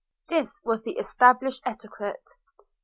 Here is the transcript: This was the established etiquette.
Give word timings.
This 0.29 0.63
was 0.65 0.81
the 0.81 0.97
established 0.97 1.61
etiquette. 1.63 2.25